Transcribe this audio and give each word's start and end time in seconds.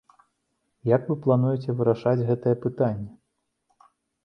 Як 0.95 1.01
вы 1.09 1.17
плануеце 1.25 1.69
вырашаць 1.83 2.25
гэтае 2.31 2.55
пытанне? 2.65 3.11